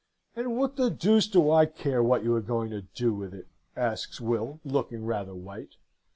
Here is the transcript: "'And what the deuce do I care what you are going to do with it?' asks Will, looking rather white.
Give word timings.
"'And 0.35 0.57
what 0.57 0.77
the 0.77 0.89
deuce 0.89 1.27
do 1.27 1.51
I 1.51 1.67
care 1.67 2.01
what 2.01 2.23
you 2.23 2.33
are 2.33 2.41
going 2.41 2.71
to 2.71 2.81
do 2.81 3.13
with 3.13 3.35
it?' 3.35 3.45
asks 3.75 4.19
Will, 4.19 4.59
looking 4.65 5.05
rather 5.05 5.35
white. 5.35 5.75